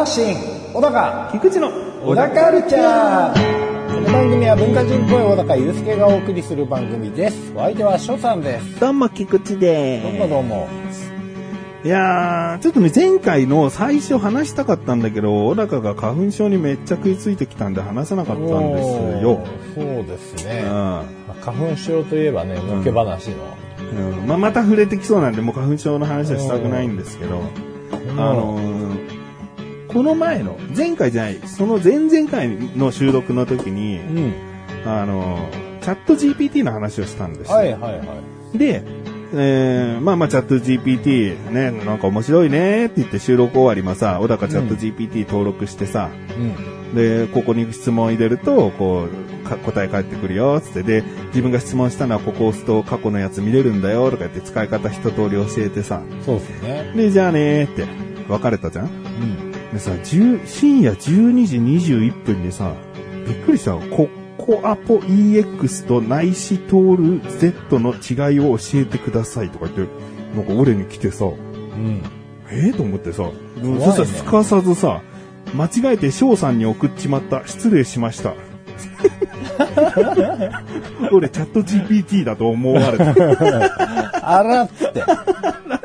[0.00, 0.34] 発信
[0.72, 1.70] 小高菊池の
[2.02, 7.52] 小高カルチャーこの番組は文化人っぽい小高祐介がお送りする番組です。
[7.54, 8.80] お相手は翔さんです。
[8.80, 10.68] どうも菊池でどうもどうも。
[11.84, 18.88] いやー、ちょっとね、前回の最初話したかったんだけど、小高が花粉症にめっちゃ食いついてきたんで話せなかったんです
[19.22, 19.44] よ。
[19.74, 20.62] そうですね。
[21.42, 23.36] 花粉症といえばね儲け話の、
[23.92, 24.18] うん。
[24.20, 27.42] うんまあ、また触れてきそうなんで、もう花粉症の話はしたくないんですけど、
[28.16, 29.09] あのー
[29.92, 34.32] この前の、前回じゃない、その前々回の収録の時に、うん。
[34.86, 37.56] あのーチャット GPT の話をしたんですよ。
[37.56, 38.04] はいはいは
[38.54, 38.58] い。
[38.58, 38.82] で、
[39.32, 46.94] えーまあまあチャット GPT ね、なんか面白いねって言って収録終わりもさ、小高チャット GPT 登録してさ、うん。
[46.94, 49.06] で、ここに質問入れると、こ
[49.44, 56.92] う、か答え返ってくるよ、つって、で、自分が質問したのはここ押すと過去のやつ見れるんだよ、とか言って使い方一通り教えてさ、そうですね。
[56.94, 57.86] で、じゃあねーって、
[58.28, 58.86] 別れたじゃん。
[58.86, 58.88] う
[59.46, 62.74] んでさ、10深夜12時21分にさ、
[63.26, 63.80] びっくりしたの。
[63.94, 69.94] ココアポ EX とナイシトール Z の違いを教えてくださいとか言って、
[70.34, 72.02] なんか俺に来てさ、うん
[72.50, 75.02] ええと思ってさ、いねそしたらすかさずさ、
[75.54, 77.46] 間違えて翔さんに送っちまった。
[77.46, 78.34] 失礼しました。
[81.12, 84.38] 俺チャット GPT だと思われた。
[84.38, 85.02] あらっつって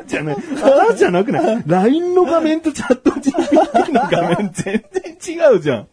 [0.06, 0.36] じゃない。
[0.62, 5.88] あらじゃなくない ?LINE の画面とチャット GPT の画面全然違うじゃん。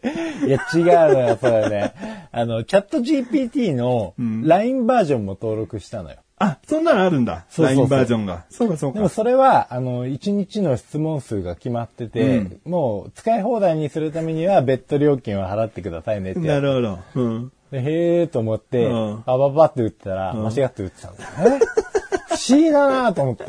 [0.46, 1.94] いや、違うのよ、それね。
[2.32, 6.16] あの、チャット GPT の LINE バージョンも登録したのよ。
[6.44, 7.44] あ、そんなのあるんだ。
[7.48, 8.44] そうそうそう LINE バージョンが。
[8.50, 9.14] そうかそうでもか。
[9.14, 16.98] それは、あの、1日の質問数が決まってて、もう使い放題にするためには別途料金を払ってくださいねってなるほど。
[17.14, 17.52] うん。
[17.70, 21.30] でへーと思って、うんパパパって打ったら、間違って打ってたんだよ。
[21.56, 21.60] え？
[22.36, 23.44] 不思議だなと思って。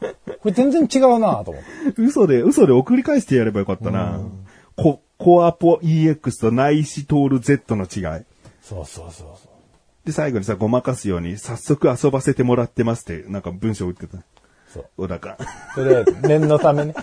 [0.00, 1.62] これ全然違うなと思っ
[1.94, 2.02] て。
[2.02, 4.20] 嘘で、嘘で送り返してやればよかったな。
[4.76, 8.24] コ、コアポ EX とナイシトール Z の違い。
[8.62, 9.49] そうそうそうそう。
[10.04, 14.18] で、最後にさ、ごまかすように、早速遊ばせてもらってますって、なんか文章打ってた。
[14.72, 14.86] そう。
[14.96, 15.36] 小高。
[15.74, 16.94] とりあえず、念のためね。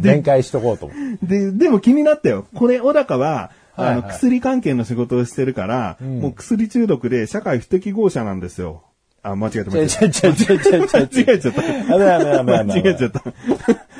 [0.00, 1.26] 弁解しとこうと思って。
[1.26, 2.46] で、でも気になったよ。
[2.54, 8.82] これ、小高は、あの、薬関係の仕事をしてるから、もう薬中毒で社会不適合者なんですよ。
[9.22, 10.98] あ、間違えた間違えちょいちょいちょいちちょいちた。
[10.98, 11.62] 間違えちゃった。
[11.62, 12.74] ダメダメダメダメ。
[12.74, 13.22] 間違えちゃった。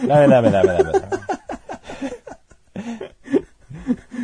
[0.07, 1.26] ダメダメダメダメ。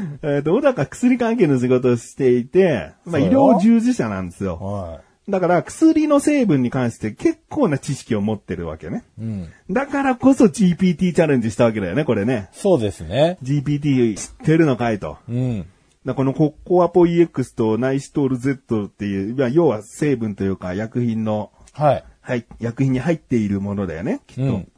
[0.23, 4.57] えっと、小高薬関係の仕事をしていて、まあ、医療従事者なんですよ。
[4.57, 9.05] はだから、薬の成分に関して結構な知識を持ってるわけね。
[9.19, 9.23] い。
[9.23, 9.49] うん。
[9.71, 12.49] だからこそ GPT チャレンジしたわけだよね、これね。
[12.53, 13.39] そうですね。
[13.43, 15.19] GPT 知ってるのかいと。
[15.29, 15.67] うん。
[16.05, 22.05] だこのココアポ EX とナイシトール Z っていう、まあ要は成分というか薬品の、はい。
[22.21, 24.43] はい、薬品に入っているものだよね、きっと。
[24.43, 24.69] うん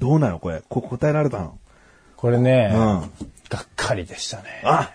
[0.00, 0.62] どうなのこれ？
[0.68, 1.58] こ答えられたの？
[2.16, 3.10] これね、うん。
[3.50, 4.62] がっかりでしたね。
[4.64, 4.90] あ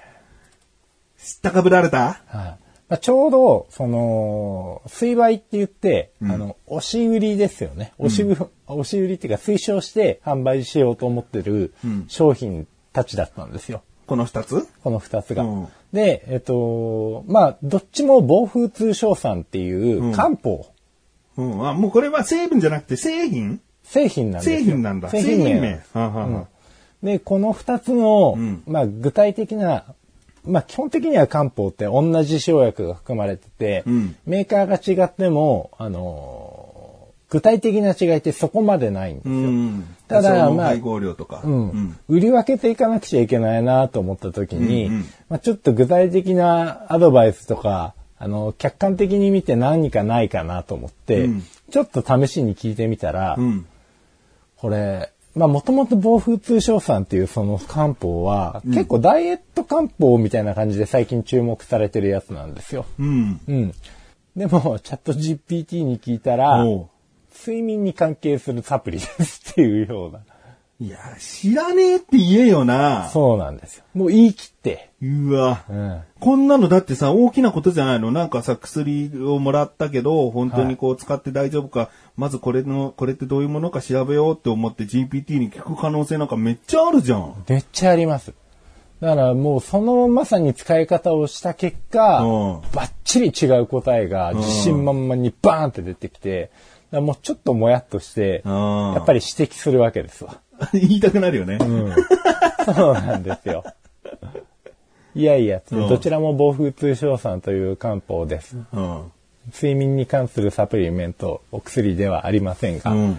[1.19, 2.21] 知ったかぶられた？
[2.25, 7.93] はいまあ、ちょうど、その、水売って言って、あの、押し売りですよね。
[7.97, 11.73] 押し売り、押し売りっていうか推奨して販売しようと思ってる
[12.07, 13.81] 商品たちだったんですよ。
[14.05, 14.67] この二つ？
[14.83, 15.43] この二つが。
[15.43, 20.67] うんで、えっと、まあ、どっちも防風通商産っていう漢方、
[21.37, 21.67] うん。
[21.67, 23.61] あ、もうこれは成分じゃなくて製品？
[23.81, 24.57] 製品なんですよ。
[24.57, 25.09] 製品なんだ。
[25.09, 25.73] 製品名。
[25.75, 26.47] はあはあはあ
[27.05, 29.85] で、この二つの、んまあ、具体的な、
[30.43, 36.65] まあ、基本的には漢方って同じ生薬が含まれてて、うんメーカーが違っても、あのー
[37.27, 39.49] 具体的な違いってそこまでないんですうよ。
[39.49, 39.95] ん。
[40.07, 41.41] ただまあ配合量とか。
[42.07, 53.65] 売り分けていかなくちゃいけないなと思った時に、うんうんまあ、ちょっと具体的なアドバイスとか、あの、客観的に見て何かないかなと思って、うんちょっと試しに聞いてみたら、うん。
[54.57, 62.85] これ、まあもともと防風通商さんっていうその漢方は、結構ダイエット漢方みたいな感じで最近注目されてるやつなんですよ。
[62.97, 63.41] うん。
[63.47, 63.73] うん。
[64.35, 66.63] でも、チャット GPT に聞いたら、
[67.37, 70.19] 睡眠に関係するサプリですっていうような。
[70.79, 73.07] いや、知らねえって言えよな。
[73.07, 73.85] そうなんですよ。
[73.93, 74.89] もう言い切って。
[75.01, 75.63] うわ。
[75.69, 76.01] うん。
[76.19, 87.45] こんなのだってさ、大きなことじゃないのなんかさ、薬をもらったけど、本当にこう使って大丈夫か、まずこれの、これってどういうものか調べようって思って GPT に聞く可能性なんかめっちゃあるじゃん。
[87.47, 88.33] めっちゃあります。
[88.99, 96.49] だからもうそのまさに使い方をした結果、うんバッチリ違う答えが自信満々にバーンって出てきて、
[96.91, 100.41] もうちょっともやっとして、うんやっぱり指摘するわけですわ。
[100.73, 101.57] 言いたくなるよね。
[101.59, 101.95] うん。
[102.73, 103.63] そうなんですよ。
[105.15, 108.57] いやいや、うんどちらも暴風通商酸という漢方です。
[108.73, 109.11] うん。
[109.53, 112.91] 睡眠に関するサプリメント、お薬ではありませんが。
[112.91, 113.17] うん。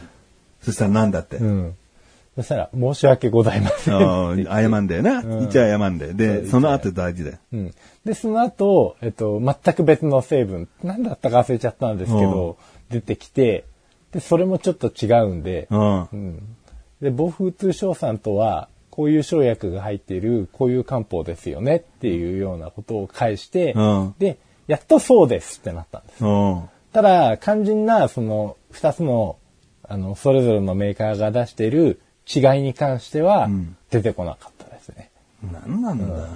[0.60, 1.36] そしたらなんだって？
[1.36, 1.74] うん。
[2.34, 3.94] そしたら、申し訳ございません。
[3.96, 5.20] うん謝んだよな。
[5.20, 6.12] うん一応謝んだよ。
[6.12, 7.38] で、その後大事だよ。
[7.54, 7.74] うん。
[8.04, 12.58] で、その後、えっと、全く別の成分、何だったか忘れちゃったんですけど、
[12.90, 13.64] 出てきて、
[14.12, 16.02] で、それもちょっと違うんで、うん。
[16.02, 16.56] うん。
[17.00, 26.24] で、暴風通商酸とは、こういう生薬が入っている、こういう漢方ですよねっていうようなことを返して、うんで、やっとそうですってなったんです。
[26.24, 26.62] うん。
[26.92, 29.36] ただ、肝心な、その、二つの、
[29.82, 35.10] あの、それぞれのメーカーが出している違いに関してはん、出てこなかったですね。
[35.52, 36.28] なんなんだ。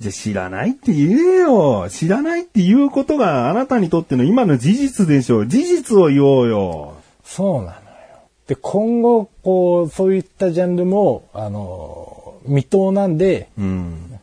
[0.00, 1.86] じゃあ知らないって言えよ。
[1.88, 5.46] 知らないっていうことがあなたにとっての今の事実でしょ。
[5.46, 6.96] 事実を言おうよ。
[7.22, 7.81] そうなのよ。
[8.52, 14.20] で、今後、こう、そういったジャンルも、あの、未踏なんで、うん。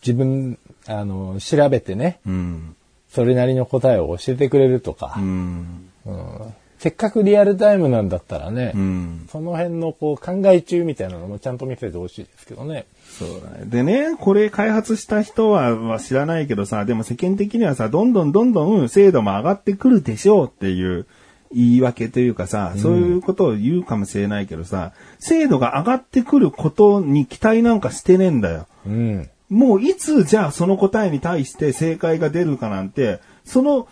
[0.00, 2.76] 自分、あの、調べてね、うん。
[3.10, 5.90] それなりの答えを教えてくれるとかう、ん。
[6.06, 9.26] うんせっかくリアルタイムなんだったらね、うん。
[9.32, 12.84] その辺のこう考え中みたいなのもちゃんと見せてほしいですけどね。
[13.08, 13.64] そうだね。
[13.64, 21.06] でね、これ開発した人はは知らないけどさ、でも世間的にはさ、どんどんどんどん精度も上がってくるでしょうっていう
[21.54, 28.66] 言い訳というかさ、そういうことを言うかもしれないけどさ、精度が上がってくることに期待なんかしてねえんだよ。
[28.86, 29.30] うん。
[29.48, 33.88] もういつじゃあその答えに対して正解が出るかなんて、その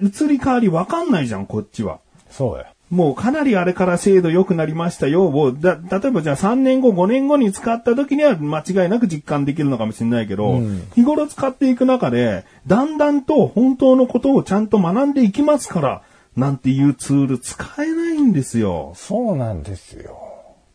[0.00, 2.00] 移り変わりわかんないじゃん、こっちは。
[2.30, 2.66] そうよ。
[2.90, 16.02] もうかなりあれから精度良くなりましたよを、だ、例えばじゃあ3年後、5年後に使った時には間違いなく実感できるのかもしれないけど、うん日頃使っていく中で、だんだんと本当のことをちゃんと学んでいきますから、
[16.40, 18.92] なんていうツール使えないんですよ。
[18.96, 20.18] そうなんですよ。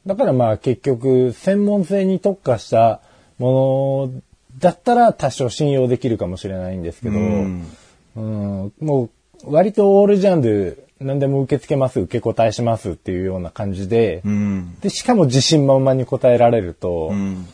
[0.06, 3.02] だからまあ結局、専門性に特化した
[3.40, 4.22] もの
[4.60, 7.68] だったら多少信用できるかもしれないんですけど、うん
[8.16, 9.10] うんもう
[9.44, 14.78] 割とオールジャンル何でも受け付けます、受け答えしますっていうような感じで、うん。
[14.80, 17.46] で、しかも自信満々に答えられると、うん。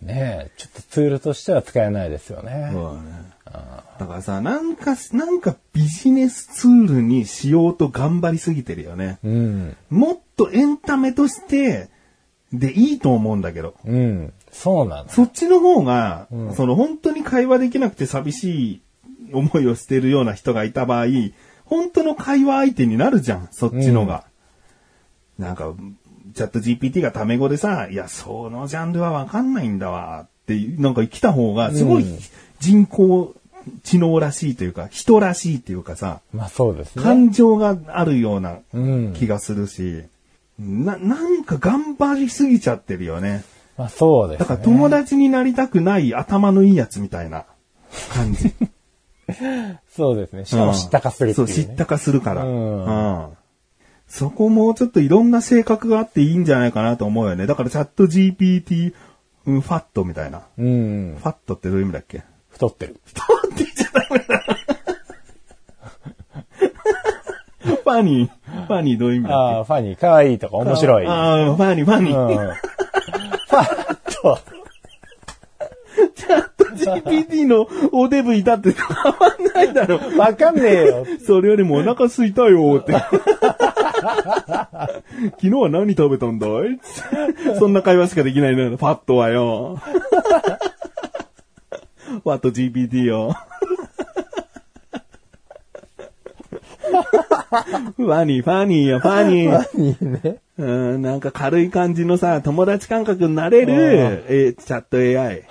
[0.00, 2.70] ねえ、ちょっとツールとしては使えないですよね。
[2.72, 3.25] そうだね。
[3.98, 9.18] だからさ、なんか、なんかビジネスツールにしようと頑張りすぎてるよね。
[9.24, 9.76] うん。
[9.88, 11.88] もっとエンタメとして、
[12.52, 13.74] でいいと思うんだけど。
[13.84, 14.32] うん。
[14.52, 15.08] そうなの。
[15.08, 18.82] そっちの方が、その本当に会話できなくて寂しい
[19.32, 21.06] 思いをしてるような人がいた場合、
[21.64, 24.24] 本当の会話相手になるじゃん、そっちのが。
[25.38, 25.74] なんか、
[26.34, 32.18] チャット GPT がタメ語でさ、いや、そのジャンルはわかんないんだわ、って、なんか来た方が、すごいうん
[32.60, 33.34] 人工
[33.82, 37.02] 知能らしいというか、人らしいというかさ、まあそうですね。
[37.02, 39.12] 感情があるようなうん。
[39.14, 40.04] 気がするし、
[40.58, 43.44] な、なんか頑張りすぎちゃってるよね。
[43.76, 44.44] まあそうですね。
[44.44, 47.44] だから友達になりたくない頭のいいやつみたいな
[48.12, 48.54] 感じ。
[49.90, 50.44] そうですね。
[50.44, 51.52] しかも知ったかするっていう、ね。
[51.52, 52.44] そう、知ったかするから。
[52.44, 52.90] うんう
[53.32, 53.36] ん
[54.08, 57.46] そこもうちょっといろんな性格があっていいんじゃないかなと思うよね。
[57.46, 58.94] だからチャット GPT、
[59.46, 60.42] うん、ファットみたいな。
[60.56, 61.16] うん。
[61.18, 62.22] ファットってどういう意味だっけ？
[62.56, 62.96] 太ってる。
[67.64, 68.66] ファニー。
[68.66, 71.06] ファニーどういう意味だっああ、ファニー、かわいいとかけ面白い。
[71.06, 72.16] ああ、ファニー、ファニうん。
[72.28, 72.54] ー。
[72.54, 74.38] ファッと。
[76.14, 80.00] チャット GPT のおデブいたって変わんないだろ。
[80.18, 81.06] わかんねえよ。
[81.26, 82.92] それよりもお腹すいたよって。
[82.92, 83.10] 昨
[85.42, 86.78] 日は何食べたんだい？
[87.58, 88.70] そんな会話しかできないのよ。
[88.70, 89.78] ファットはよ。
[92.26, 93.36] ファット GPT よ。
[97.96, 99.80] ファニー、ファニーよ、ファニー。
[99.80, 100.38] いいね。
[100.58, 100.64] う
[100.98, 105.44] ん、なんか軽い感じのさ、友達感覚になれる、え、チャット AI。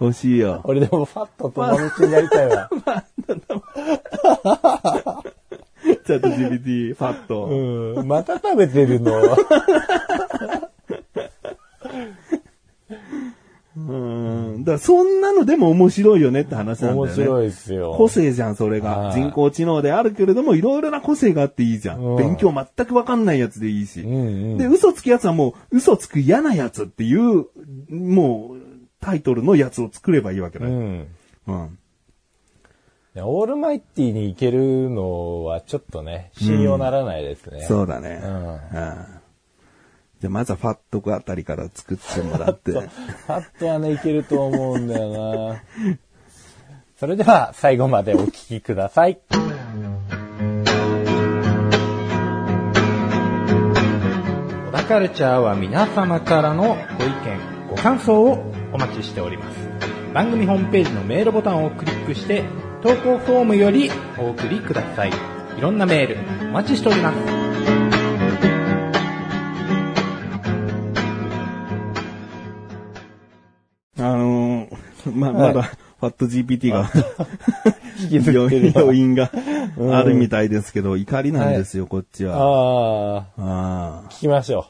[0.00, 0.60] 欲しいよ。
[0.62, 2.70] 俺でもファッと友達になりたいわ。
[6.06, 7.46] チャット GPT、ファット。
[7.46, 8.06] うん。
[8.06, 9.12] また食べてるの？
[13.86, 13.92] う
[14.58, 14.64] ん。
[14.64, 17.12] だからそんなのでも面白いよねって話なんだよね。
[17.12, 17.94] 面白いですよ。
[17.96, 18.98] 個性じゃん、それが。
[18.98, 22.00] はい人工知能であるけれども、いろいろな個性があっていいじゃん。
[22.00, 24.00] うん勉強全くわかんないやつでいいし。
[24.00, 24.18] うんう
[24.54, 24.58] ん。
[24.58, 27.46] で、嘘つくやつはもう、嘘つく嫌なやつっていう、
[27.90, 28.62] もう、
[29.00, 30.72] タイトルのやつを作ればいいわけだよ。
[30.72, 31.06] うん。
[31.46, 31.78] うん。
[33.18, 37.62] オールマイティにいけるのはちょっとね、信用ならないですね。
[37.62, 38.20] そうだね。
[38.22, 39.15] うんうん
[40.26, 42.72] じゃ、まずはファットクあたりから作ってもらって。
[42.72, 42.88] ファ
[43.28, 45.62] ッとはね、いけると思うんだよな。
[46.98, 49.20] それでは最後までお聞きください。
[54.66, 59.68] 小田カルチャーは皆様からのご意見、ご感想をお待ちしております。
[60.12, 62.44] 番組ホームページのメールボタンをクリックして、
[62.82, 65.10] 投稿フォームよりお送りください。
[65.56, 67.35] いろんなメール、お待ちしております。
[75.16, 76.90] ま、まだ、ファット GPT が、
[78.00, 79.30] 引きずってる要因が
[79.92, 82.36] あるみたいですけど、怒りなんですよ、こっちは。
[82.36, 84.02] ああ。
[84.10, 84.66] 聞きましょ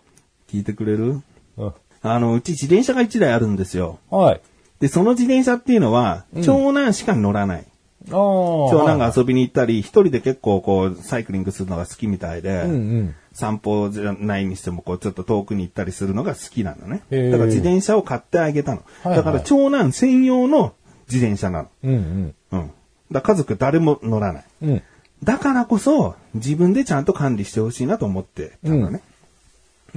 [0.48, 1.06] 聞いてくれる？
[1.08, 1.22] う。
[1.58, 1.72] うん。
[2.02, 3.98] あの、うち自転車が1台あるんですよ。
[4.10, 4.40] はい。
[4.80, 7.64] で、その自転車っていうのは、長男しか乗らない。
[8.08, 13.14] 長男が遊びに行ったり、一人で結構こう、サイクリングするのが好きみたいで、うんうん。
[13.36, 17.02] 散歩じゃないにしても、こう、ちょっと遠くに行ったりするのが好きなのね。
[17.10, 18.78] だから自転車を買ってあげたの。
[18.78, 20.72] はいはいだから長男専用の
[21.06, 21.68] 自転車なの。
[21.84, 22.34] うんうん。
[22.52, 22.70] うん。
[23.12, 24.44] だ家族誰も乗らない。
[24.62, 24.82] うん。
[25.22, 29.02] だからこそ、自分でちゃんと管理してほしいなと思ってたのね。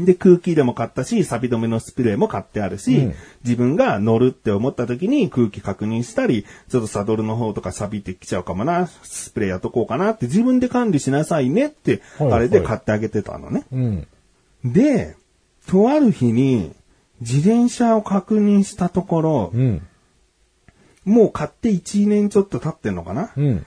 [0.05, 3.15] で、空気でも買ったし、錆止めのスプレーも買ってあるし、うん
[3.45, 13.63] 自分が乗るって思った時に空気確認したり、ちょっとサドルの方とか錆びてきちゃうかもな、スプレーやっとこうかなって自分で管理しなさいねって、はいあれで買ってあげてたのね。
[13.71, 14.07] うん。
[14.65, 15.15] で、
[15.67, 16.73] とある日に、
[17.21, 19.87] 自転車を確認したところ、うん。
[21.05, 23.65] もう買って1年ちょっと経ってんのかな、うん。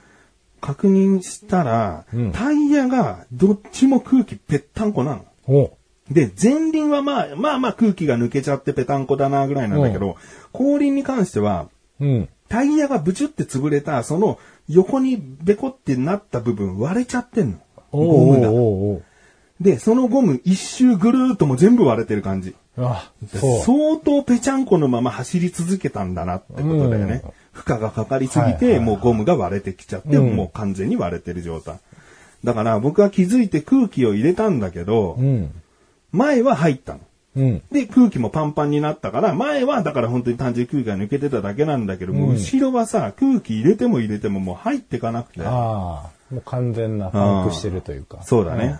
[0.61, 5.71] 確認したら、うんタイヤがどっちも空気ぺったんこなの。
[6.11, 10.17] おで、前輪はまあ、まあまあ空気が抜けちゃってぺたんこだなぐらいなんだけど、
[10.51, 11.69] 後輪に関しては、
[11.99, 12.29] うん。
[12.49, 17.57] タイヤがブチュって潰れた、その横にベコってなった部分割れちゃってんの。
[17.91, 19.01] ゴムが。
[19.61, 22.55] で、そのゴム一周ぐるーっともう全部割れてる感じ。
[22.77, 23.61] あ、そう。
[23.61, 27.21] 相当ぺちゃんこのまま走り続けたんだなってことだよね。
[27.23, 31.79] うん負荷がかかりすぎて、はいはいはいもうゴムが割れてきちゃって、うんもう完全に割れてる状態。
[32.43, 35.51] だから僕は気づいて空気を入れたんだけど、うん。
[36.13, 36.99] 前は入ったの。
[37.35, 37.61] うん。
[37.71, 45.41] で、空気もパンパンになったから、前はだから本当に単純に空気が抜けてただけなんだけども、うん後ろはさ、空気入れても入れてももう入ってかなくて。
[45.43, 48.21] ああ、もう完全なパンクしてるというか。
[48.23, 48.79] そうだね。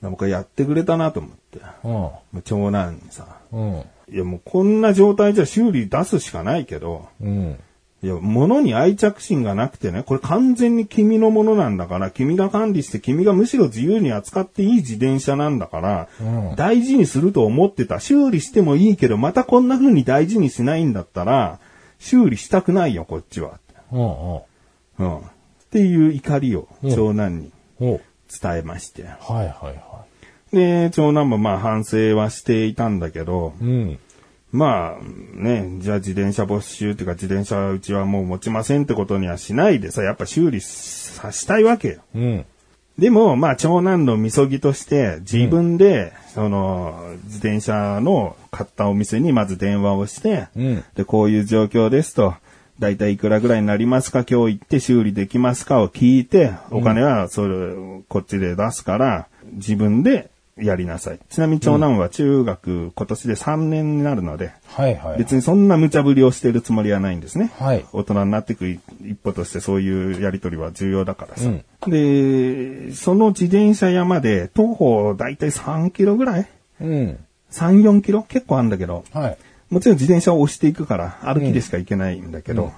[0.00, 1.60] 僕はやってくれたなと思って。
[1.84, 1.90] うん。
[1.90, 3.84] もう長男にさ、うん。
[4.10, 7.58] いやもうこんな状態じゃ修理出すしかないけど、うん。
[8.04, 18.00] いや、物に愛着心がなくてね、これ完全に君のものなんだから、君が管理して君がむしろ自由に扱っていい自転車なんだから、うん大事にすると思ってた。
[18.00, 21.60] 修理してもいいけど、またこんな風に大事にしないんだったら、
[21.98, 23.58] 修理したくないよ、こっちは。
[23.90, 24.00] うん。
[24.00, 24.40] うん。
[24.98, 25.18] うん。
[25.18, 25.22] っ
[25.72, 29.04] ていう怒りをうん長男にお伝えまして。
[29.04, 30.04] はいはいは
[30.52, 33.64] で、長男もまあ反省はしていたんだけど、い。
[33.64, 33.98] うん。
[34.54, 35.04] まあ
[35.36, 42.02] ね、じゃあ自転車没収っていうか自転車うちはもう持ちませんってことにはしないでさ、やっぱ修理さしたいわけよ。
[42.14, 42.46] うん。
[42.96, 50.84] でも、まあ長男のみそぎとして自分で、その自転車の買ったお店にまず電話をして、うん。
[50.94, 52.34] で、こういう状況ですと、
[52.78, 57.74] だいたいいくらぐらいになりますか今日行って修理できますかを聞いて、お金はそれ、
[58.08, 61.18] こっちで出すから、自分でやりなさい。
[61.30, 65.18] ちなみに長男は中学、今年で3年になるので、はいはい。
[65.18, 67.50] 別にそんな無茶ぶりをしてるつもりはないんですね。
[67.58, 68.80] はい大人になっていく一
[69.14, 71.48] 歩としてそういうやりとりは重要だからさ。
[71.48, 76.48] うんで、その自転車屋まで徒歩だいたい3キロぐらい？
[76.80, 77.18] うん。
[77.50, 78.22] ?3、4キロ？
[78.22, 79.38] 結構あるんだけど、はい。
[79.70, 82.70] もちろん自転車を押していくから歩きでしか行けないんだけど、うん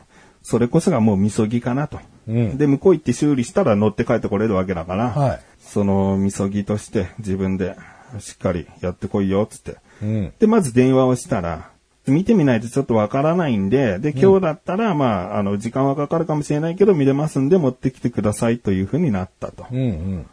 [0.48, 1.98] それこそがもうみそぎかなと。
[2.28, 2.56] うん。
[2.56, 5.40] で、向こう行って修理したら乗って帰ってこれるわけだから、はい。
[5.66, 7.76] そのみそぎとして自分で
[8.18, 9.76] しっかりやってこいよ、つって。
[10.02, 10.32] うん。
[10.38, 11.70] で、まず電話をしたら、
[12.06, 19.66] 見てみないとちょっとわからないんで、で、今日だったら、まあ、あの、時間はかかるかもしれないけど、見れますんで、持ってきてくださいというふうになったと。
[19.72, 20.26] うんうん。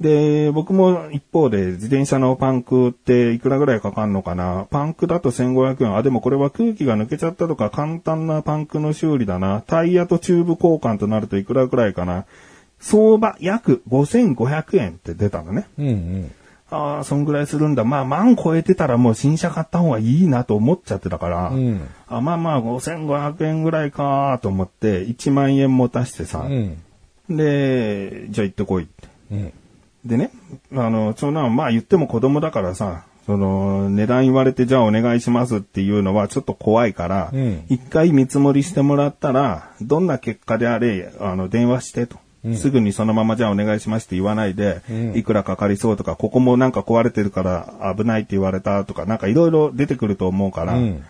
[0.00, 5.96] で、僕も一方で、自転車のパンクっていくらぐらいかかるのかなパンクだと1500円。
[5.96, 9.62] あ、でもこれは空気が抜けちゃったとか、簡単なパンクの修理だな。
[9.66, 12.26] タイヤとチューブ交換となるといくらぐらいかな
[12.80, 15.66] 相場約5500円って出たのね。
[15.78, 16.32] うんうん。
[16.68, 17.84] ああ、そんぐらいするんだ。
[17.84, 21.88] まあ、万超えてたらもう新車買った方がいいなと思っちゃってたから、うん。
[22.08, 26.82] あまあまあ、5500円ぐらいかと思って、1万円持たしてさ、うん。
[27.28, 29.08] で、じゃあ行ってこいって。
[29.30, 29.52] うん。
[30.04, 30.30] でね、
[30.74, 42.18] あの、長男はまあ言っても子供だからさ、その、値段言われてじゃあお願いしますっていうのはちょっと怖いからうん、一、回見積もりしてもらったら、どんな結果であれ、あの、電話してと。
[42.54, 51.04] すぐにそのままじゃあお願いしますって言わないで、うんいくらかかりそうとか、ここもなんか壊れてるから危ないって言われたとか、なんかいろいろ出てくると思うから、うん。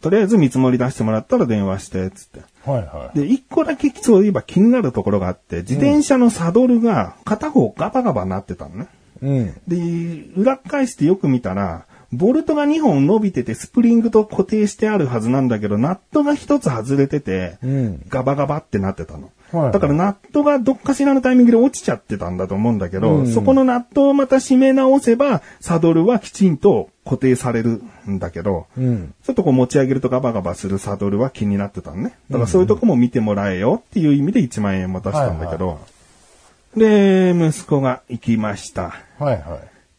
[0.00, 2.40] とりあえず見積もり出してもらったら電話して、つって。
[2.64, 8.86] はいはで、一個だけそういえば気になるところがあって、自転車のサドルが片方ガバガバなってたのね。
[9.22, 9.26] い。
[9.26, 9.54] うん。
[9.66, 18.02] で、裏返してよく見たら、ボルトが2本伸びててスプリングと固定してあるはずなんだけど、ナットが1つ外れてて、うん。
[18.08, 19.30] ガバガバってなってたの。
[19.52, 29.14] はいだからナットがどっかしらのタイミングで落ちちゃってたんだと思うんだけど、うんそこのナットをまた締め直せば、サドルはきちんと固定されるんだけど、うん。
[29.22, 32.14] ちょっとこう持ち上げるとガバガバするサドルは気になってたのね。
[32.30, 35.78] だからそういうとこも見てもらえよっていう意味で1万円も出したんだけど、
[36.76, 38.94] で、息子が行きました。
[39.18, 39.40] はいはい。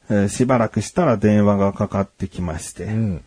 [0.09, 3.23] えーしばらくしたら電話がかかってきまして、うん。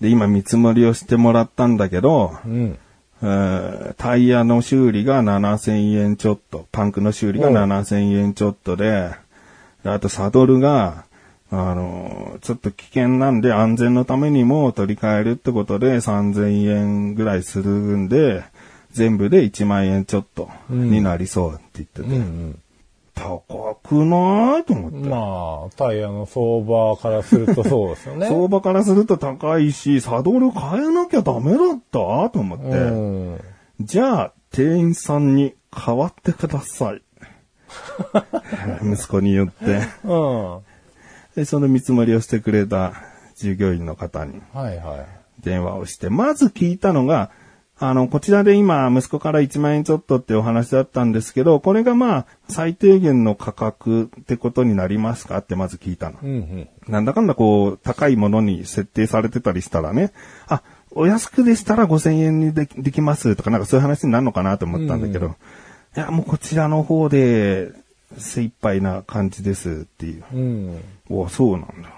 [0.00, 2.78] で、今見積もりをしてもらったんだけど、うん。
[3.22, 7.50] えータイヤの修理が7000円ちょっと、パンクの修理がう。
[7.52, 9.10] ん7000円ちょっとで、
[9.84, 11.04] であとサドルが、
[11.50, 18.42] あのーちょっと危険なんで安全のためにも取り替えるってことで3000円ぐらいするんで、
[18.92, 22.58] 全部で1万円ちょっとになりそうって言ってて、うん。
[23.14, 24.64] 高くない？
[24.64, 24.96] と思って。
[25.08, 28.26] まあ、タイヤの相場からするとそうですよね。
[28.26, 32.30] 相場からすると高いし、サドル変えなきゃダメだった？
[32.30, 32.64] と思って。
[32.64, 32.70] う
[33.34, 33.40] ん。
[33.80, 37.02] じゃあ、店員さんに代わってください。
[38.82, 39.80] 息子に言って。
[40.04, 40.44] うん。
[40.54, 40.60] は
[41.36, 42.92] で、その見積もりをしてくれた
[43.36, 44.76] 従業員の方にいはい。
[45.42, 47.30] 電話をして、まず聞いたのが、
[47.84, 56.18] あの、こちらで今、息子から1万円ちょっとってお話だったんですけど、これがまあ、最低限の価格ってことになりますかってまず聞いたの。
[56.22, 56.68] うんうん。
[56.86, 60.12] なんだかんだこう、高いものに設定されてたりしたらね、
[60.46, 60.62] あ、
[60.92, 65.34] お安くでしたら5000円にできできますとかなんかそういう話になるのかなと思ったんだけど、
[65.96, 67.72] いや、もうこちらの方で
[68.16, 70.24] 精一杯な感じですっていう。
[70.32, 70.80] うん。
[71.10, 71.92] おそうなんだ。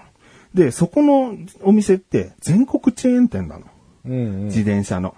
[0.55, 3.65] で、そこのお店って全国チェーン店なの。
[4.05, 4.45] うんうん。
[4.45, 5.13] 自転車の。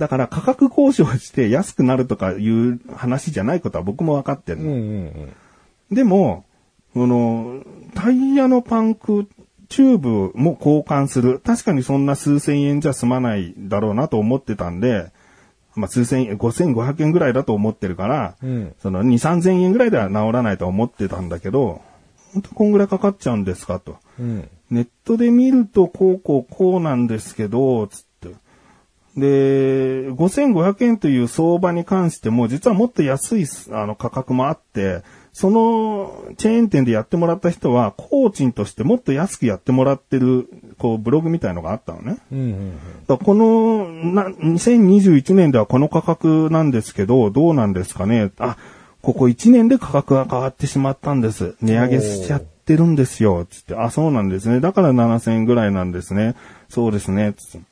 [0.00, 4.64] だから価格交渉して安くなるとかいう話じゃないことは僕も分かってるの。
[4.64, 5.32] うんうん
[5.92, 6.44] でも、
[6.94, 7.64] この、
[7.96, 9.26] タイヤのパンク、
[9.68, 11.40] チューブも交換する。
[11.40, 15.10] 確かにそんな数千円じゃ済まないだろうなと思ってたんで、
[15.74, 21.82] まあ数千円、5500円ぐらいだと思ってるから、うんその2、3000円ぐらいでは治らないと思ってたんだけど、
[22.32, 23.96] 本当こんぐらいかかっちゃうんですかと。
[24.20, 24.48] うん。
[24.70, 28.09] ネットで見るとこうこうこうなんですけど、つって。
[29.16, 42.18] で、5500円という相場に関しても、実はもっと安いあの価格もあって、そのチェーン店でやってもらった人は、コーチンとしてもっと安くやってもらってる、こう、ブログみたいのがあったのね。
[42.32, 42.72] うんうん。
[43.06, 48.56] だからこのな、2021年ではこの価格なんですけど、どうなんですかねあ、
[49.02, 51.56] ここ1年で価格が変わってしまったんです。
[51.62, 53.46] 値上げしちゃってるんですよ。
[53.48, 54.60] つって、あ、そうなんですね。
[54.60, 56.34] だから7000円ぐらいなんですね。
[56.68, 57.34] そうですね。
[57.36, 57.69] つって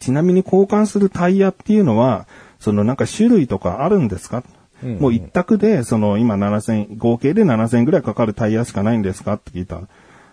[0.00, 2.26] ちなみに交換するタイヤっていうのは、
[2.58, 4.42] そのなんか種類とかあるんですか、
[4.82, 9.34] うんもう一択で、その今7000、合計で7000円ぐらいかかるタイヤしかないんですか？
[9.34, 9.82] って聞いたら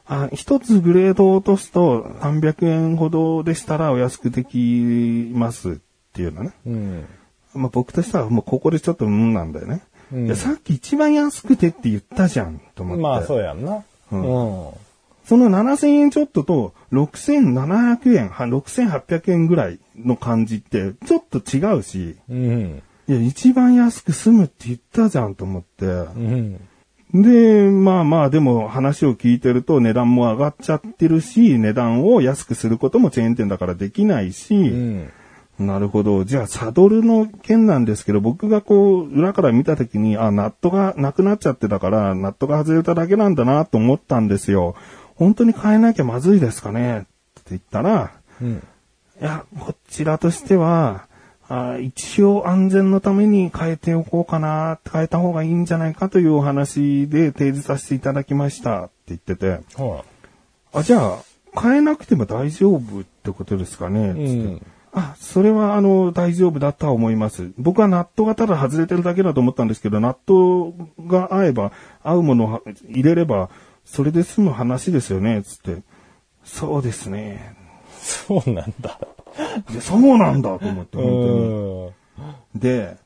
[0.05, 5.75] あ、一つグレードを落とすと300円ほどでしたらお安くできますっ
[6.11, 6.51] ていうのね。
[6.65, 7.05] うん。
[7.53, 9.83] まあ僕としてはもうここでちょっとうんなんだよね。
[10.11, 13.03] うんいやさっき一番安くてって言ったじゃんと思って。
[13.03, 13.83] まあ、そうやんな。
[14.11, 14.73] うんうん。
[15.31, 22.83] その7000円ちょっとと6700円、は6800円ぐらいの感じってちょっと違うし、うん。
[23.07, 25.85] いや、一番安く済むって言ったじゃんと思って。
[25.85, 26.67] うん。
[27.13, 35.13] で、まあまあ、でも話を聞いてると値段も上がっちゃってるし、値段を安くすることもチェーン店だからできないし、うん。
[35.65, 36.25] なるほど。
[36.25, 44.75] じゃあ、サドルの件なんですけど、僕がこう、裏から見たときに、あ、ナットがなくなっちゃってたから、ナットが外れただけなんだなと思ったんですよ。
[45.21, 47.01] 本当に変えなきゃまずいですかね？
[47.01, 47.07] って
[47.51, 48.63] 言ったら、うん。
[49.21, 51.05] いや、こちらとしては、
[51.47, 60.03] あ一応安全のために変えておこうかな、変えた方がいいんじゃないかというお話で提示させていただきましたって言ってて、は
[60.73, 61.19] あ、じゃあ、
[61.61, 64.65] 変えなくても大丈夫ってことですかね、つって。
[64.93, 67.51] あ、それはあの、大丈夫だとは思います。
[67.59, 70.73] 僕はナットがただ外れてるだけだと思ったんですけど、ナット
[71.05, 73.51] が合えば、合うものを入れれば、
[73.85, 75.81] それで済む話ですよね、つって。
[76.43, 77.55] そうですね。
[77.99, 78.99] そうなんだ。
[79.71, 82.23] いやそうなんだと思って、う本当
[82.55, 82.57] に。
[82.57, 82.59] ん。
[82.59, 82.97] で、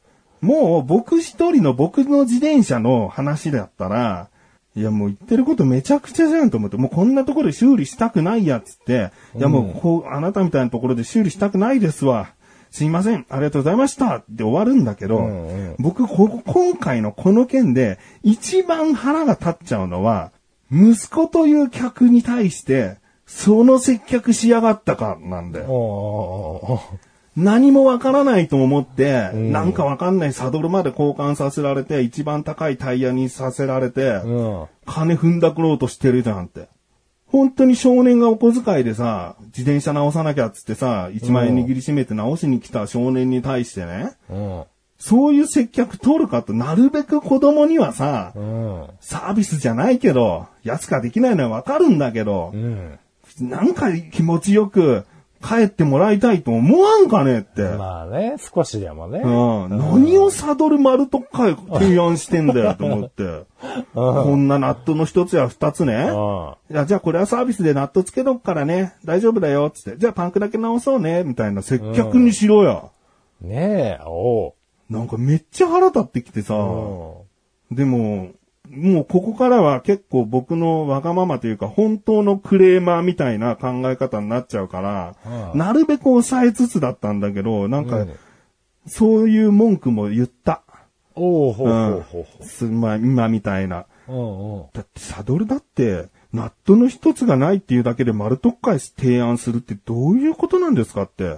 [0.41, 4.29] もう僕一人の僕の自転車の話だったら、
[4.75, 12.33] いやもう言ってることめちゃくちゃじゃんと思って、もうこんなところで修理したくないやっつって、いやもうこう、あなたみたいなところで修理したくないですわ。
[12.71, 20.31] すいません、ありがとうございましたって終わるんだけど、うんうん僕ここ、今回のこの件で一番腹が立っちゃうのは、
[20.71, 25.65] 息子という客に対して、その接客しやがったかなんだよ。
[25.67, 26.79] お
[27.35, 34.67] 何もわからないと思って、んなんかわかんないサドルまで交換させられて、一番高いタイヤにさせられて、うん。
[34.85, 36.69] 金踏んだくろうとしてるじゃんって。
[37.27, 44.63] 本当に少年がお小遣いでさ、自転車直さなきゃっつってさ、1万円握りしめて直しに来た少年に対してね、うん。
[45.05, 48.87] そういう接客取るかと、なるべく子供にはさ、うん。
[49.01, 52.97] サービスじゃないけど、安くはできないのはわかるんだけどう、ん。
[53.39, 55.05] なんか気持ちよく
[55.43, 57.61] 帰ってもらいたいと思わんかねって。
[57.61, 59.19] まあね、少しでもね。
[59.19, 63.43] うん、何をサドル丸とか提案してんだよ と思って。
[63.93, 66.09] こんなナットの一つや二つね。
[66.09, 68.95] ういや、じゃあこれはサービスでナットつけとくからね。
[69.05, 69.69] 大丈夫だよ。
[69.69, 69.99] つって。
[69.99, 71.23] じゃあパンクだけ直そうね。
[71.23, 72.89] みたいな接客にしろよ。
[73.43, 73.47] ん。
[73.49, 74.55] ねえ、お
[74.89, 76.55] なんかめっちゃ腹立ってきてさ。
[76.55, 77.75] う。
[77.75, 78.31] でも、
[78.69, 85.15] もうここからは結構僕のわがままというか本当のクレーマーみたいな考え方になっちゃうから、
[85.51, 88.15] うんなるべく抑えつつだったんだけど、なんかうん、
[88.87, 90.63] そういう文句も言った。
[91.15, 93.85] おうほうほうほうすまあ、今みたいな。
[94.07, 94.75] ほう。
[94.75, 101.37] うんだってサドルだって、ナットの一つがないっていうだけで丸特会提案するってどういうことなんですかって。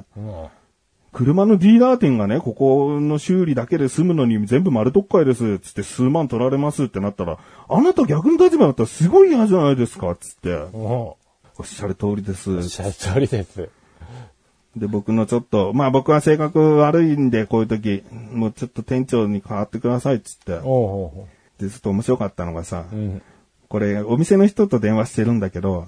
[1.17, 10.53] 車のディーラー店がね、ここの修理だけで済むのに全部丸特会です、つって数万取られますってなったら、あなた逆の立場だったらすごい嫌じゃないですか、つって。
[10.73, 11.17] お
[11.57, 12.55] おっしゃる通りです。
[12.57, 13.67] っしゃる通りです。
[14.75, 20.53] で、僕のちょっと、まあ僕は性格悪いんで、こういう時、もうちょっと店長に変わってください、つって。
[20.53, 21.27] おうほうほ
[21.57, 22.95] で、ちょっと面白かったのがさ、う。
[22.95, 23.21] うん。
[23.69, 25.87] これ、お店の人と電話してるんだけど、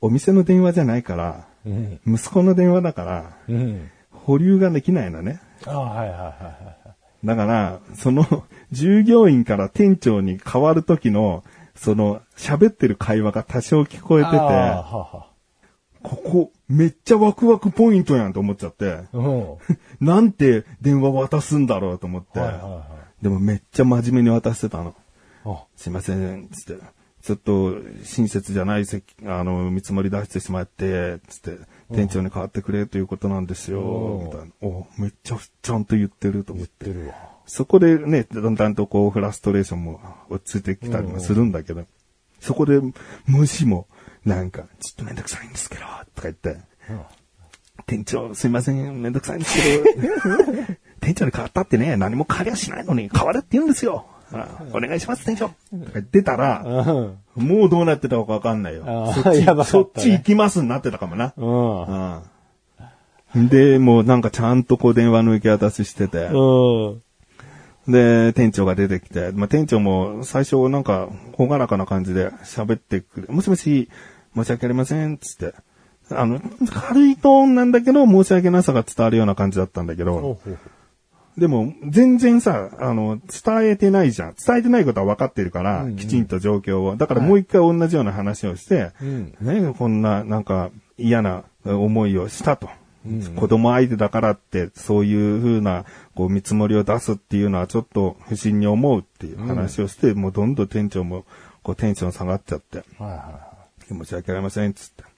[0.00, 2.00] お店の電話じゃないから、うん。
[2.04, 3.88] 息子の電話だから、うん。
[4.24, 5.40] 保留ができないのね。
[5.66, 7.26] ああ、はいはいはいはい。
[7.26, 8.24] だから、その、
[8.72, 15.26] 従業員から店長に変わる時の、その、喋ってる会話が多少聞こえてて、はは
[16.02, 19.04] ここ、めっちゃワクワクポイントやんと思っちゃって、
[20.00, 22.86] なんて電話渡すんだろうと思って、いはいは
[23.22, 24.94] でもめっちゃ真面目に渡してたの。
[25.76, 26.82] すいません、つって。
[27.22, 31.58] ちょっと、親切じゃないせあの、見積もり出してしまって、つって、
[31.92, 34.46] 店長に変わってくれということなんですよ、うんみたいな。
[34.62, 36.86] お、めっちゃ、ちゃんと言ってると思って。
[36.86, 37.14] 言ってるわ。
[37.46, 41.84] そこでね、だんだんとこう、フラストレーションも落ち着いてきたりもするんだけど、
[42.40, 42.80] そこで、
[43.26, 43.86] 無視も、
[44.24, 45.82] なんか、ちょっとめんどくさいんですけど、
[46.14, 46.56] とか言って、
[47.86, 50.64] 店長、すいません、めんどくさいんですけど、
[51.00, 54.06] 店長に変わったってね、何も変わりはしないのに、変わるって言うんですよ。
[54.32, 55.48] あお願いします、店長。
[55.48, 55.54] と
[55.86, 57.18] か言ってたら、うん。
[57.36, 58.84] もうどうなってたかわかんないよ。
[59.14, 61.32] そっち、 ねそっち行きますになってたかもな。
[61.36, 62.22] うん。
[63.34, 63.48] うん。
[63.48, 67.02] で、もうなんかちゃんとこう電話の受け渡ししてて、うん。
[67.88, 73.28] で、店長が出てきて、まあ、店長も最初なんか、ほがらかな感じで喋ってくる。
[73.30, 73.90] もしもし、
[74.34, 75.54] 申し訳ありません、つって。
[76.10, 80.58] あの、軽いトーンなんだけど、申し訳なさが伝わるような感じだったんだけど、ほうほう
[81.36, 84.34] でも、全然さ、あの、伝えてないじゃん。
[84.34, 86.96] 伝えてないことは分かってるから、きちんと状況を。
[86.96, 92.68] だからもう一回同じような話をして、うんね、こんな、なんか、嫌な思いをしたと。
[93.36, 101.24] 子供相手だからって、そういう風な、こう、見積もりを出すっていうのはちょっと不審に思うっていう話をして、もうどんどん店長も、
[101.62, 103.54] こう、テンション下がっちゃって、はいは
[103.88, 105.13] 申し訳ありません、つって。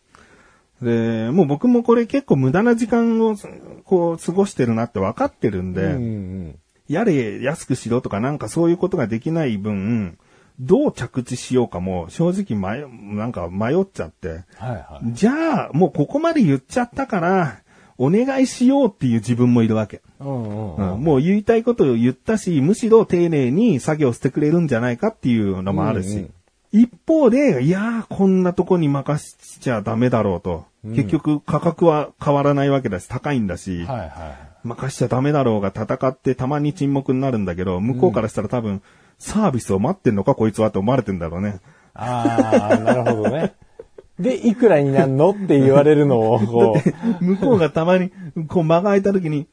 [0.82, 3.36] で、もう僕もこれ結構無駄な時間を、
[3.84, 5.94] こう、過ごしてるなって分かってるんで、いはい。
[5.94, 6.58] うんうん。
[6.88, 10.18] やれ安くしろとかなんかそういうことができない分、
[10.60, 14.28] どう着地しようかも正直迷、なんか迷っちゃって。
[14.28, 15.12] はいはい。
[15.12, 17.60] じゃあ、もうここまで言っちゃったから、
[17.98, 20.02] お願いしようっていう自分もいるわけ。
[20.18, 26.10] もう言いたいことを言ったし、むしろ丁寧に作業してくれるんじゃないかっていうのもあるし。
[26.10, 26.30] うんうん
[26.72, 30.64] 一方で、いやー、こんなとこに任しちゃダメだろうと。
[30.84, 33.84] 結局価格は変わらないわけだし、高いんだし。
[33.84, 34.08] はいはい。
[34.64, 38.82] 任しちゃダメだろうが戦ってたまに沈黙になるんだけど、向こうからしたら多分、
[39.18, 41.60] サービスを待ってんのかこいつはって思われてんだろうね。
[41.94, 43.54] ああ、なるほどね。
[44.18, 46.76] で、いくらになんのって言われるのを、こ
[47.20, 47.24] う。
[47.24, 48.10] 向こうがたまに、
[48.48, 49.46] こう間が空いた時に、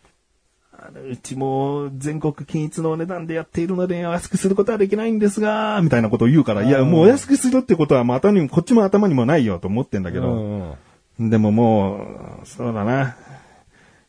[0.96, 10.78] うちも全国均一のお値段でやっているので安くすることはできないんですが、みたいなことを言うから、いや、もうお安くするってことはまたにも、こっちも頭にもないよと思ってんだけうど。
[11.20, 12.06] でもも
[12.44, 13.16] う、そうだな、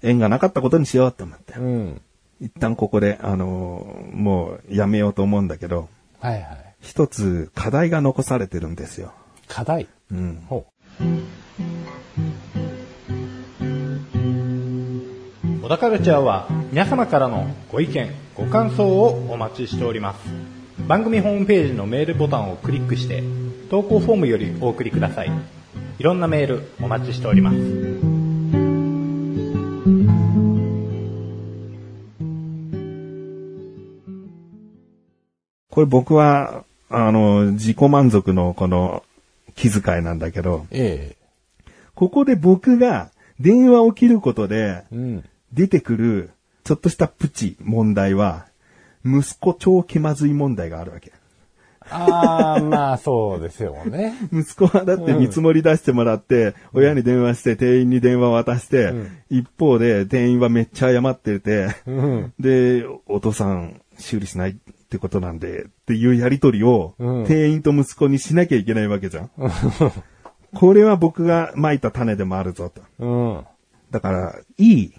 [0.03, 1.55] 縁がなかったことにしようって思って。
[1.55, 2.01] うん。
[2.41, 5.89] 一旦ここで、あのーもうやめようと思うんだけど、
[6.21, 6.75] はいはい。
[6.81, 9.13] 一つ課題が残されてるんですよ。
[9.49, 9.89] 課題？
[10.11, 10.45] うん。
[10.49, 10.67] ほ
[11.01, 11.05] う。
[15.63, 20.19] 小田カルチャーは皆様からのご意見ご感想をお待ちしております。
[20.89, 23.23] 番組ホームページのメールボタンをクリックして
[23.71, 25.31] 投稿フォームよりお送りください。
[26.01, 27.57] いろんなメールお待ちしております。
[35.71, 39.05] これ僕はあの自己満足のこの
[39.55, 44.83] 気遣いなんだけど、ええ、ここで僕が電話を切ることで、
[45.53, 46.31] 出てくる
[46.65, 48.47] ちょっとしたプチ問題は、
[49.05, 51.13] 息子超気まずい問題があるわけ。
[51.91, 54.15] ああ、まあそうですよね。
[54.33, 62.33] 息子はだって見積もり出してもらって、親に電話して、店員に電話渡して、ん一方で店員はめっちゃ謝ってて、うん。
[62.41, 64.55] で、お父さん修理しないっ
[64.89, 69.31] てことなんで、っていうやりとりを、うん店員と息子にしなきゃいけないわけじゃん。
[70.55, 72.81] これは僕が蒔いた種でもあるぞと。
[73.01, 73.07] う
[73.41, 73.45] ん。
[73.91, 74.95] だから、いい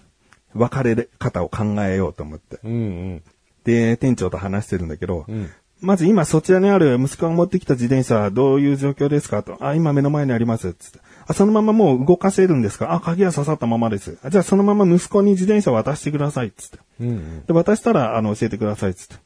[0.56, 2.58] 別れ方を考えようと思って。
[2.64, 2.74] うんう
[3.16, 3.22] ん。
[3.64, 5.50] で、店長と話してるんだけど、うん。
[5.82, 9.58] まず今そちらにある息子が持ってきた自転車どういう状況ですかと。
[9.60, 10.72] あ、今目の前にあります。
[10.72, 11.00] つって。
[11.26, 12.94] あ、そのままもう動かせるんですか？
[12.94, 14.16] あ、鍵は刺さったままです。
[14.22, 16.50] あじゃあそのまま息子に自転車渡してください。
[16.52, 16.78] つって。
[17.00, 17.44] うん。
[17.44, 18.94] で、渡したら、あの、教えてください。
[18.94, 19.16] つって。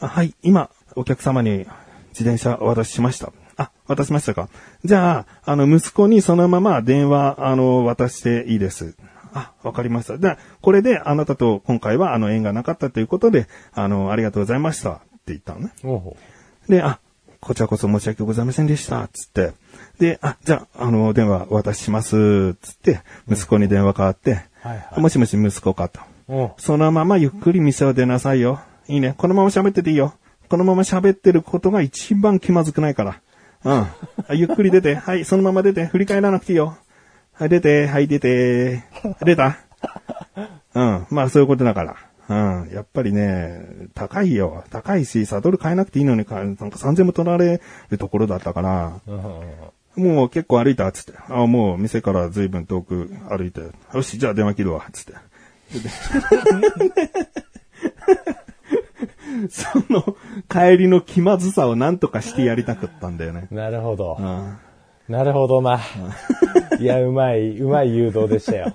[0.00, 1.58] あ、はい、今、お客様に
[2.08, 3.32] 自転車お渡ししました。
[3.56, 4.48] あ、渡しましたか？
[4.84, 8.96] じゃあ、あの、息子にそのまま電話、あの、渡していいです。
[9.34, 10.18] あ、わかりました。
[10.18, 14.90] じゃあ、これであなたと今回は、あの、縁がなかったということで、あの、ありがとうございました。
[14.92, 15.72] って言ったのね。
[16.68, 17.00] で、あ、
[17.40, 19.08] こちらこそ申し訳ございませんでした。
[19.08, 19.52] つって。
[19.98, 22.54] で、あ、じゃあ、あの、電話お渡しします。
[22.54, 26.00] つって、息子に電話変わって、はいはいもしもし息子かと。
[26.26, 28.60] おそのままゆっくり店を出なさいよ。
[28.88, 29.14] いいね。
[29.18, 30.14] このまま喋ってていいよ。
[30.48, 33.20] このまま喋ってることが一番気まずくないから。
[33.64, 33.72] うん。
[34.28, 34.94] あゆっくり出て。
[34.94, 35.84] はい、そのまま出て。
[35.84, 36.78] 振り返らなくていいよ。
[37.34, 37.88] はい、出て。
[37.88, 38.84] はい、出て。
[39.24, 39.58] 出た？
[40.74, 41.06] うん。
[41.10, 41.96] まあ、そういうことだから。
[42.28, 42.34] う
[42.66, 42.70] ん。
[42.72, 44.62] やっぱりね、高いよ。
[44.70, 49.00] 高いし、サドル買えなくていいのに、かなんか3000も取られるところだったから、
[49.96, 51.18] もう結構歩いたっつって。
[51.28, 53.62] あもう店から随分遠く歩いて。
[53.92, 54.84] よし、じゃあ電話切るわ。
[54.92, 55.14] つって。
[59.50, 60.16] その
[60.48, 63.48] 帰りの気まずさを何とかしてやりたかったんだよね。
[63.50, 64.22] なるほどう。
[64.22, 64.56] ん
[65.08, 65.80] なるほどな。
[66.80, 68.74] いや、うまい、うまい誘導でしたよ。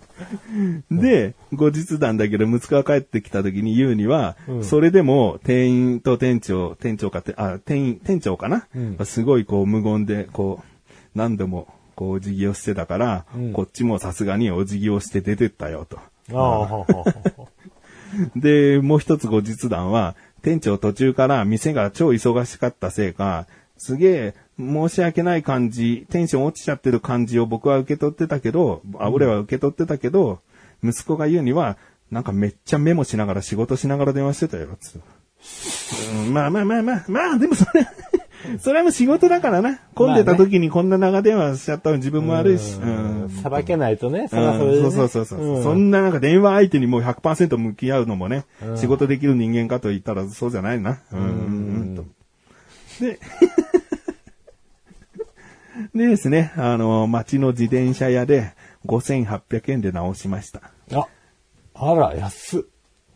[0.90, 8.66] で、後日談だけど、息子が帰ってきた時に言うには、それでも店員と店長、店長かって、あ、店員、店長かな、
[9.04, 15.98] すごいこう無言で、こう、何度も、こう、お辞儀をしてたから、こっちもさすがにお辞儀をして出てったよと。
[18.36, 23.46] で、もう一つ後日談は、店長途中から店が超忙しかったせいか、
[23.82, 30.38] すげえ申し訳ない感じ、テンション落ちちゃってる感じを僕は受け取ってたけど、あ、俺は受け取ってたけど、
[30.84, 31.76] 息子が言うには、
[32.12, 35.00] なんかめっちゃメモしながら仕事しながら電話してたよ、つって。
[36.26, 37.88] うんまあまあまあまあ、まあでもそれ、
[38.60, 39.80] それはもう仕事だからな。
[39.96, 42.78] 混んでた時にこんな長電話しちゃったの自分も悪いし。
[42.80, 43.24] うん。
[43.24, 43.30] う。
[43.42, 44.64] さばけないとね、そそれで、ね。
[44.64, 45.62] うんそうそうそうそう、ん。
[45.64, 48.44] そんななんか電話相手にもう100%向き合うのもね、
[48.76, 51.00] 仕事できる人間かと言ったらそうじゃないな。
[53.00, 53.18] で、
[55.94, 58.52] でですね、あの、街の自転車屋で
[58.86, 60.60] 5800円で直しました。
[60.94, 61.06] あ、
[61.74, 62.62] あら、安っ。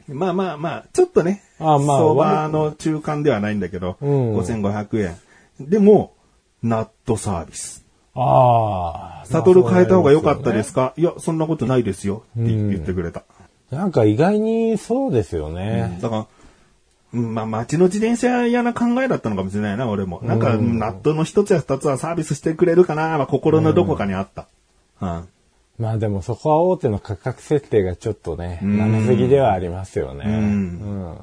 [0.09, 5.17] まあまあまあ、ちょっとね、あまあ相場の中間ではないんだけど、うん5500
[5.61, 5.69] 円。
[5.69, 6.15] でも、
[6.63, 7.85] ナットサービス。
[8.15, 9.27] ああ。
[9.27, 10.89] サドル変えた方が良かったですか？
[10.91, 12.23] か、いや、そんなことないですよ。
[12.41, 13.25] って言ってくれた。
[13.71, 15.99] なんか意外にそうですよね。
[16.01, 16.27] だから、うん
[17.13, 20.21] まあ、街の自転車屋な考えだったのかもしれないな、俺も。
[20.23, 24.49] なんか、ナットの一つや二つはサービスしてくれるかな、まあ、心のどこかにあった。
[25.01, 25.29] うん。
[25.79, 30.25] まあでもそこは大手の価格設定がちょっとね、舐めすぎではありますよね。
[30.25, 31.19] んうん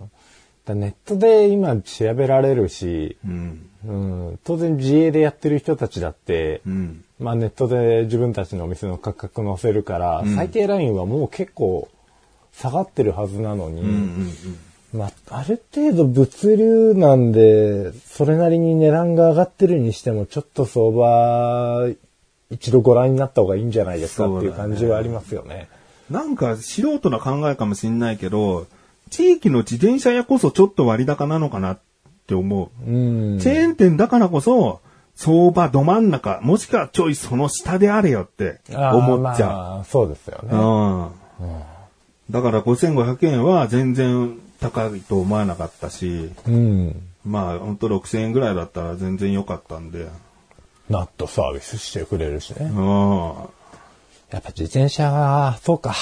[0.66, 3.70] だネットで今調べられるし、うん。
[3.86, 3.92] う
[4.32, 7.04] ん、当然自営でやってる人たちだって、うん。
[7.20, 11.90] まあネットで自分たちのお店の価格載せるから、最低ラインはもう結構
[12.54, 13.88] 下がってるはずなのに、うん。
[13.88, 14.34] うん。
[14.94, 21.90] まあ、ある程度物流なんで、それなりに値段が上がってるにしても、ちょっと相場、
[22.52, 25.68] 一度ご覧になった方がいいんじゃないですかっていう感じはありますよね。
[26.12, 28.68] なんか、素人の考えかもしんないけど、
[29.10, 31.80] 地域の自転車屋こそちょっと割高なのかなっ
[32.28, 32.90] て思う。
[32.90, 33.40] うん。
[33.40, 34.80] チェーン店だからこそ、
[35.16, 39.50] 相場ど真ん中、もしくはちょいその下であれよって思っちゃう。
[39.50, 40.50] まあそうですよね。
[40.52, 41.64] うん。
[42.32, 47.02] だから5500円は全然高いと思わなかったし、うん。
[47.26, 50.08] まあ本当6000円ぐらいだったら全然良かったんで。
[50.90, 52.66] ナットサービスしてくれるしね。
[52.66, 53.34] うん。
[54.32, 55.96] やっぱ自転車は、そうか。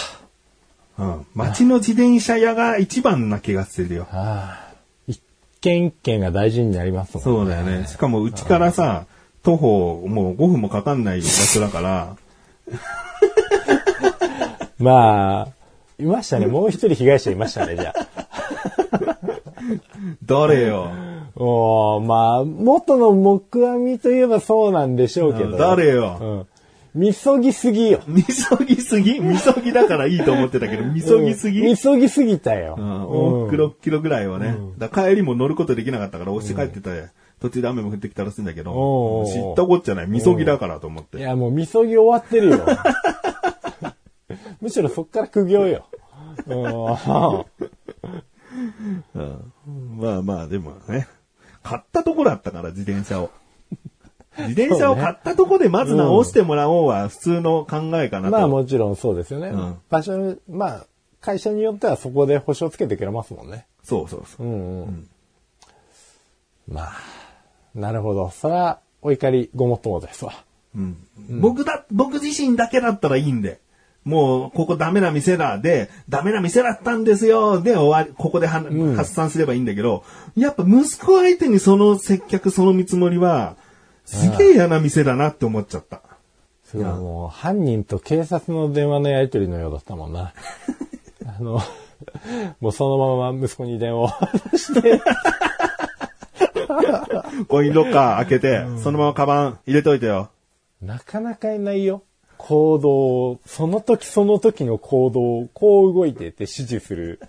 [0.98, 1.26] うん。
[1.36, 4.08] 街の自転車屋が一番な気がするよ。
[4.12, 4.74] ああ。
[5.08, 5.22] 一
[5.60, 7.24] 軒一軒が大事になりますもんね。
[7.24, 7.88] そうだよね。
[7.88, 9.06] しかもうちからさ、
[9.44, 12.16] 徒歩もう5分もかかんない場所だから、
[14.78, 15.48] まあ、
[16.00, 16.48] いましたね。
[16.48, 18.21] もう一人被害者いましたね、じゃあ。
[20.26, 20.90] 誰よ？
[21.36, 25.58] おーまあ、元の木阿弥といえばそうなんでしょうけど。
[25.58, 26.18] 誰よ？
[26.22, 26.48] うん。
[26.94, 28.02] みそぎすぎよ。
[28.06, 29.20] みそぎすぎ？
[29.20, 32.76] みそぎだからいいと思ってたけど、みそぎすぎ、うんみそぎすぎたよ。
[32.78, 34.58] うん、往復6キロぐらいはね。
[34.78, 37.06] だから帰りも乗ることできなかったから押して帰ってたよ。
[37.40, 40.08] 途中で雨も降ってきたらしいんだけど、おうおう知ったこっちゃない。
[40.08, 41.18] みそぎだからと思って。
[41.18, 42.60] いや、もうみそぎ終わってるよ。
[44.62, 45.86] むしろそっから苦行よ。
[46.48, 46.66] うん
[49.16, 49.54] うん
[50.02, 51.08] まあまあ、でもね。
[51.64, 53.30] 買ったとこだったから、自転車を。
[54.38, 58.32] 自転車を買ったとこでまず直してもらおうは普通の考えかなと。
[58.32, 59.50] まあもちろんそうですよね。
[59.50, 60.86] うん場所に、まあ、
[61.20, 63.68] 会社によってはそこで保証つけてくれますもんね。
[63.84, 64.48] そうそうそう。
[64.48, 65.10] うんうん。
[66.68, 66.94] まあ、
[67.76, 68.30] なるほど。
[68.32, 70.34] それは、お怒りごもっともですわ。
[70.76, 70.98] うん
[71.42, 73.61] 僕だ、僕自身だけだったらいいんで。
[74.04, 75.60] もう、ここダメな店だ。
[75.60, 77.62] で、ダメな店だったんですよ。
[77.62, 78.62] で、終わり、ここでは、
[78.96, 80.04] 発散すればいいんだけど、
[80.36, 83.58] やっぱ息子相手にその接客、その見積もりは、
[84.06, 86.02] すげえ嫌な店だなって思っちゃった。
[86.64, 90.34] それはもう、犯人と警察の電話のやり取りのようだったもんな。
[91.28, 91.62] あの、
[92.60, 95.00] もうそのまま息子に電話をして、
[97.48, 100.30] コインロッカー開けて、そのままカバン入れといてよ。
[100.82, 102.04] なかなかいないよ。
[102.44, 107.20] 行動を、その時その時の行動をこう動いてって指示する、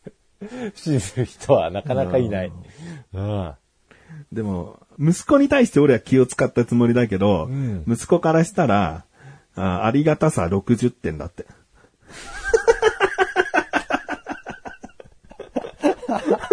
[0.40, 2.52] 指示する人はなかなかいない。
[3.12, 3.52] うん。
[4.32, 9.04] でも、息子に対して俺は気を使ったつもりだけど、ん息子からしたら、
[9.56, 11.44] あありがたさ60点だって。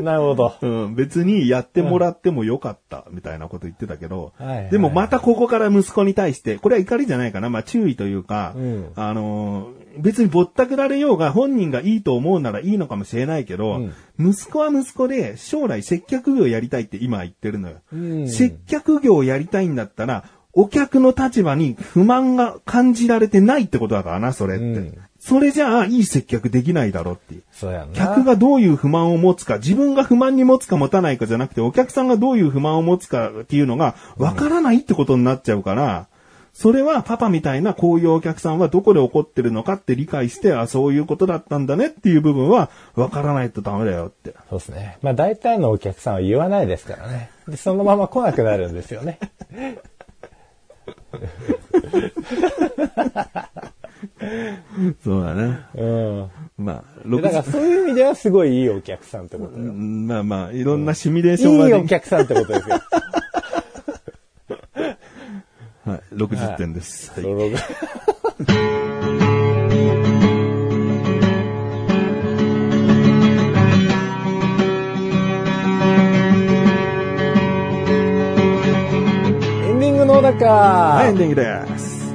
[0.02, 0.54] なるほど。
[0.60, 4.70] うん、別にやってもらってもよかった、みたいなこと言ってたけど、はいはいはい。
[4.70, 8.86] でもまたここから息子に対して、これは怒りじゃないかな、まあ注意というか、うん。
[8.96, 17.76] あのー別にぼったくられようが本人がいいと思うならいいのかもしれないけど、息子は息子で将来接客業やりたいって今言ってるのよ。
[17.92, 18.28] うん。
[18.28, 24.64] 接客業をやりたいんだったら、お客の立場に不満が感じられてないってことだからな、それって。
[24.64, 24.98] うん
[25.28, 27.42] それじゃあ、いい接客できないだろうっていう。
[27.52, 27.98] そうやんな。
[27.98, 36.06] 客がどういう不満を持つか、自分が不満に持つか持たないかじゃなくて、お客さんがどういう不満を持つかっていうのが、わからないってことになっちゃうから、
[36.54, 44.34] それはパパみたいなこういうお客さんはどこで怒ってるのかって理解して、あ、そういうことだったんだねっていう部分は、わからないとダメだよって。
[44.48, 44.96] そうですね。
[45.02, 47.28] まあ大体のお客さんは言わないですからね。
[47.46, 49.18] で、そのまま来なくなるんですよね。
[55.02, 55.58] そうだね。
[55.74, 56.30] うん。
[56.58, 59.64] まあ、でだからそういう意味ではすごいいいお客さんってことよ。
[59.64, 62.80] うんまあまあ、いろんなシミュレーいションはいでお客さんってことですよ。
[65.86, 67.12] はい、60点です。
[67.12, 67.58] はいロロが
[79.64, 82.14] エンディングの小高はい、エンディングです。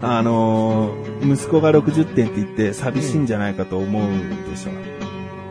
[0.00, 4.02] あのー息子が60点って言って寂しいんじゃないかと思う
[4.50, 4.70] でしょ。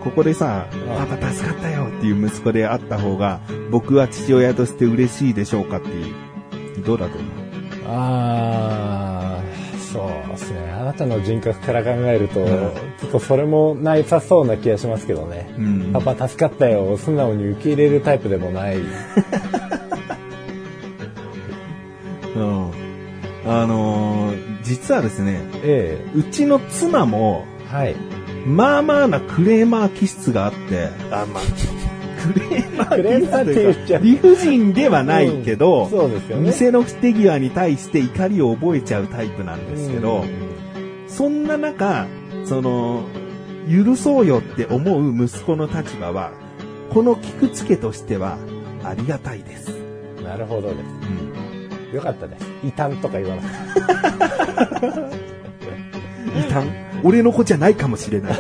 [0.03, 6.13] ここでさ、パパ助かったよっていう息子であった方が、僕は父親として嬉しいでしょうかっていう。
[6.85, 7.31] どうだと思う？
[7.87, 9.43] ああ、
[9.77, 10.71] そうですね。
[10.71, 15.53] あなたの人格から考えると、ちょっとそれもないさそうな気がしますけどね。
[15.57, 16.97] うんパパ助かったよ。
[16.97, 18.77] 素直に受け入れるタイプでもない。
[22.35, 22.71] うん。
[23.45, 24.18] あのー
[24.69, 27.75] 実はですね、えうちの妻も、え。
[27.75, 27.95] はい。
[28.45, 31.43] まあまあなクレーマー気質があって、あ、まあ、
[32.21, 40.23] クレーマーって言っちゃう理不尽ではないけど、うんそうですよね店の不手際に対して怒りを覚えちゃうタイプなんですけど、
[41.07, 42.05] そんな中、
[42.45, 43.05] その、
[43.67, 46.31] 許そうよって思う息子の立場は、
[46.91, 48.37] この聞くつけとしては、
[48.83, 49.69] ありがたいです。
[50.23, 50.79] なるほどです。
[51.43, 51.48] うん
[51.93, 52.45] よかったです。
[52.63, 53.47] 異端とか言わなく
[54.81, 54.89] て。
[56.37, 56.67] 異端？
[57.03, 58.33] 俺の子じゃないかもしれない。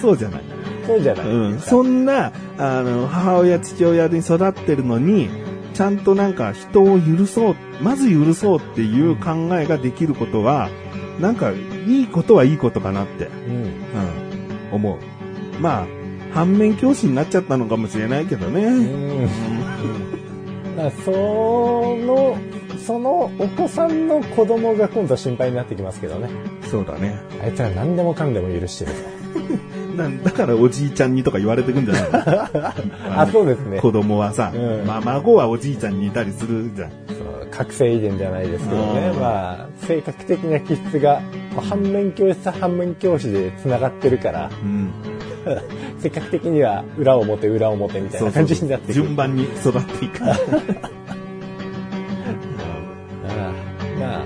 [0.00, 0.42] そうじゃない。
[0.86, 1.26] そうじゃない。
[1.26, 5.28] うん、そんな、あの、母親、父親に育ってるのに、
[5.74, 10.70] ちゃんとなんか人を許そう、まず許そうっていう考えができることは、
[11.20, 11.52] なんか、
[11.86, 13.54] いいことはいいことかなって、うん。
[13.54, 13.72] うん、
[14.72, 14.98] 思う。
[15.60, 15.86] まあ、
[16.32, 18.64] 反面教師になっちゃったのかもしれないけどね。
[18.64, 19.28] うん。
[21.04, 22.36] その、
[22.86, 26.28] そのお子さんの子供が今度心配になってきますけどね。
[26.70, 27.18] そうだね。
[27.42, 29.98] あいつら何でもかんでも許してると。
[30.02, 32.02] なんだからおじいちゃんにとか言われてくんじゃない
[33.12, 33.20] の？
[33.20, 33.80] あ、そうですね。
[33.80, 36.90] 子供はさ、うんまあ、孫はおじいちゃんにいたりするじゃん。
[37.08, 39.16] そう覚醒遺伝じゃないですけどねう。
[39.16, 41.20] んまあ、性格的な気質が、
[41.68, 44.90] 反面教師と反面教師で繋がってるから、うん。
[45.98, 48.92] 性格的には裏表裏表みたいな感じになって。
[48.92, 50.22] 順番に育っていく。
[50.24, 50.34] ま
[54.00, 54.22] あ、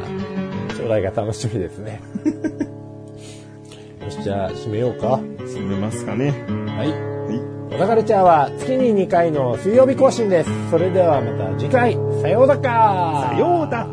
[0.76, 2.00] 将来が楽しみですね。
[4.04, 5.20] よし、じゃあ、締めようか。
[5.38, 6.34] 締めますかね。
[6.76, 6.88] はい。
[6.88, 7.52] はい。
[7.72, 10.50] 小田カルチャーは月に2回の水曜日更新です。
[10.70, 13.86] それではまた次回、さようだかさようだ